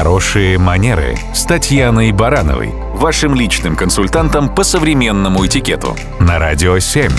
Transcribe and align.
Хорошие 0.00 0.56
манеры 0.56 1.14
с 1.34 1.44
Татьяной 1.44 2.10
Барановой, 2.12 2.70
вашим 2.94 3.34
личным 3.34 3.76
консультантом 3.76 4.48
по 4.54 4.64
современному 4.64 5.44
этикету 5.44 5.94
на 6.18 6.38
Радио 6.38 6.78
7. 6.78 7.12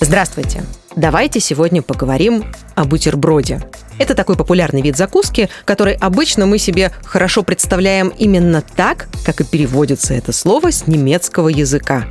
Здравствуйте! 0.00 0.62
Давайте 0.96 1.38
сегодня 1.38 1.82
поговорим 1.82 2.46
о 2.76 2.86
бутерброде. 2.86 3.60
Это 3.98 4.14
такой 4.14 4.36
популярный 4.36 4.80
вид 4.80 4.96
закуски, 4.96 5.50
который 5.66 5.92
обычно 5.92 6.46
мы 6.46 6.56
себе 6.56 6.92
хорошо 7.04 7.42
представляем 7.42 8.08
именно 8.08 8.62
так, 8.62 9.08
как 9.26 9.42
и 9.42 9.44
переводится 9.44 10.14
это 10.14 10.32
слово 10.32 10.72
с 10.72 10.86
немецкого 10.86 11.50
языка. 11.50 12.06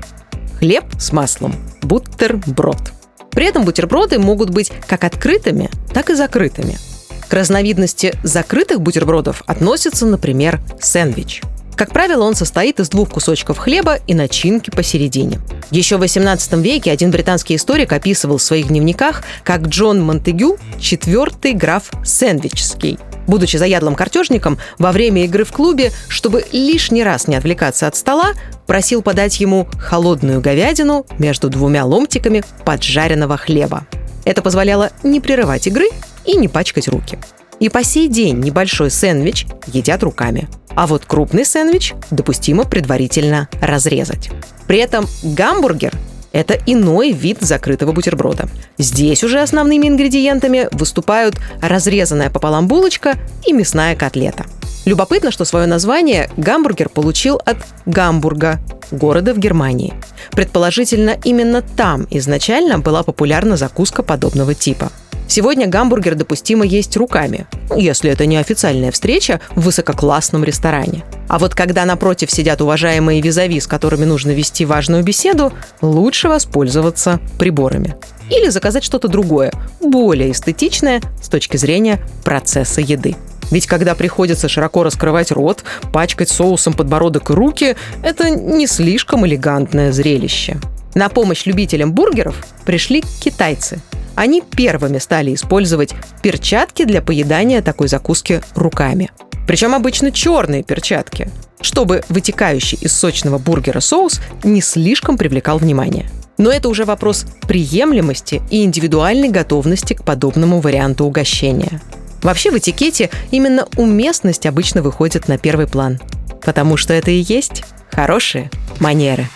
Хлеб 0.60 0.84
с 1.00 1.12
маслом. 1.12 1.56
Бутерброд. 1.82 2.94
При 3.32 3.48
этом 3.48 3.66
бутерброды 3.66 4.20
могут 4.20 4.52
быть 4.52 4.72
как 4.86 5.04
открытыми, 5.04 5.72
так 5.92 6.12
и 6.12 6.14
закрытыми– 6.14 6.78
к 7.28 7.34
разновидности 7.34 8.14
закрытых 8.23 8.82
бутербродов 8.82 9.44
относится, 9.48 10.05
например, 10.05 10.59
сэндвич. 10.80 11.41
Как 11.76 11.91
правило, 11.91 12.23
он 12.23 12.36
состоит 12.36 12.80
из 12.80 12.88
двух 12.88 13.09
кусочков 13.09 13.58
хлеба 13.58 13.95
и 14.08 14.13
начинки 14.13 14.70
посередине. 14.70 15.41
Еще 15.72 15.98
в 15.98 16.03
XVIII 16.03 16.62
веке 16.62 16.91
один 16.91 17.12
британский 17.12 17.55
историк 17.55 17.91
описывал 17.91 18.38
в 18.38 18.44
своих 18.44 18.70
дневниках, 18.70 19.23
как 19.44 19.64
Джон 19.67 20.02
Монтегю, 20.02 20.58
четвертый 20.80 21.52
граф 21.52 21.91
Сэндвичский, 22.05 22.98
будучи 23.28 23.58
заядлым 23.58 23.95
картежником, 23.95 24.58
во 24.78 24.94
время 24.94 25.26
игры 25.26 25.44
в 25.44 25.52
клубе, 25.52 25.92
чтобы 26.08 26.45
лишний 26.53 27.03
раз 27.03 27.28
не 27.28 27.36
отвлекаться 27.36 27.88
от 27.88 27.98
стола, 27.98 28.31
просил 28.67 29.02
подать 29.02 29.42
ему 29.42 29.67
холодную 29.78 30.39
говядину 30.39 31.05
между 31.20 31.50
двумя 31.50 31.84
ломтиками 31.84 32.45
поджаренного 32.64 33.36
хлеба. 33.36 33.86
Это 34.23 34.42
позволяло 34.42 34.92
не 35.03 35.20
прерывать 35.20 35.67
игры 35.67 35.89
и 36.26 36.36
не 36.38 36.48
пачкать 36.48 36.88
руки. 36.88 37.18
И 37.60 37.70
по 37.70 37.84
сей 37.84 38.08
день 38.08 38.40
небольшой 38.40 38.92
сэндвич 38.92 39.48
едят 39.68 40.04
руками. 40.04 40.48
А 40.76 40.88
вот 40.88 41.06
крупный 41.06 41.46
сэндвич 41.46 41.94
допустимо 42.12 42.66
предварительно 42.66 43.48
разрезать. 43.62 44.30
При 44.67 44.80
этом 44.80 45.06
гамбургер 45.23 45.94
это 46.34 46.59
иной 46.66 47.12
вид 47.12 47.38
закрытого 47.40 47.94
бутерброда. 47.94 48.50
Здесь 48.78 49.23
уже 49.23 49.40
основными 49.40 49.88
ингредиентами 49.88 50.67
выступают 50.72 51.38
разрезанная 51.62 52.30
пополам 52.30 52.67
булочка 52.67 53.14
и 53.45 53.54
мясная 53.54 53.95
котлета. 53.95 54.45
Любопытно, 54.84 55.32
что 55.32 55.45
свое 55.45 55.66
название 55.66 56.30
гамбургер 56.36 56.89
получил 56.89 57.42
от 57.45 57.58
Гамбурга, 57.86 58.60
города 58.92 59.34
в 59.34 59.39
Германии. 59.39 59.94
Предположительно, 60.32 61.17
именно 61.23 61.62
там 61.62 62.06
изначально 62.12 62.80
была 62.80 63.02
популярна 63.02 63.56
закуска 63.56 64.04
подобного 64.04 64.54
типа– 64.54 64.92
Сегодня 65.28 65.68
гамбургер 65.68 66.16
допустимо 66.16 66.66
есть 66.66 66.95
руками, 66.98 67.48
если 67.76 68.12
это 68.12 68.26
не 68.26 68.38
официальная 68.38 68.92
встреча 68.92 69.42
в 69.56 69.62
высококлассном 69.62 70.44
ресторане. 70.44 71.04
А 71.28 71.40
вот 71.40 71.56
когда 71.56 71.86
напротив 71.86 72.32
сидят 72.32 72.62
уважаемые 72.62 73.22
визави, 73.22 73.59
с 73.59 73.67
которыми 73.67 74.06
нужно 74.06 74.32
вести 74.32 74.66
важную 74.66 75.04
беседу, 75.04 75.52
лучше 75.82 76.30
воспользоваться 76.30 77.20
приборами. 77.40 77.95
Или 78.30 78.50
заказать 78.50 78.84
что-то 78.84 79.08
другое, 79.08 79.52
более 79.82 80.32
эстетичное 80.32 81.02
с 81.22 81.28
точки 81.28 81.58
зрения 81.58 82.00
процесса 82.23 82.82
еды. 82.82 83.16
Ведь 83.52 83.67
когда 83.67 83.94
приходится 83.95 84.48
широко 84.48 84.84
раскрывать 84.84 85.32
рот, 85.32 85.64
пачкать 85.92 86.30
соусом 86.30 86.73
подбородок 86.73 87.32
и 87.32 87.34
руки, 87.34 87.76
это 88.04 88.30
не 88.30 88.67
слишком 88.67 89.26
элегантное 89.26 89.92
зрелище. 89.92 90.58
На 90.94 91.10
помощь 91.10 91.45
любителям 91.45 91.94
бургеров 91.94 92.36
пришли 92.66 93.04
китайцы– 93.20 93.82
они 94.16 94.41
первыми 94.41 94.97
стали 94.97 95.33
использовать 95.33 95.94
перчатки 96.21 96.85
для 96.85 97.02
поедания 97.02 97.61
такой 97.61 97.88
закуски 97.88 98.41
руками. 98.55 99.11
Причем 99.47 99.75
обычно 99.75 100.11
черные 100.11 100.63
перчатки, 100.63 101.30
чтобы 101.61 102.03
вытекающий 102.09 102.77
из 102.81 102.93
сочного 102.93 103.38
бургера 103.38 103.80
соус 103.80 104.19
не 104.43 104.61
слишком 104.61 105.17
привлекал 105.17 105.59
внимание. 105.59 106.09
Но 106.38 106.52
это 106.52 106.67
уже 106.67 106.83
вопрос 106.83 107.25
приемлемости 107.48 108.42
и 108.49 108.64
индивидуальной 108.64 109.30
готовности 109.30 109.93
к 109.93 110.04
подобному 110.04 110.59
варианту 110.59 111.05
угощения. 111.05 111.81
Вообще 112.21 112.52
в 112.52 112.58
этикете 112.58 113.09
именно 113.31 113.67
уместность 113.77 114.45
обычно 114.45 114.81
выходит 114.81 115.27
на 115.27 115.37
первый 115.37 115.67
план, 115.67 115.99
потому 116.43 116.75
что 116.75 116.93
это 116.93 117.11
и 117.11 117.23
есть 117.27 117.64
хорошие 117.92 118.49
манеры. 118.80 119.27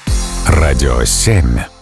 Радио 0.48 1.04
7. 1.04 1.79